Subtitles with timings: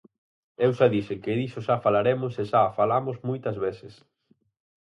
[0.65, 3.93] Eu xa dixen que diso xa falaremos e xa falamos moitas veces.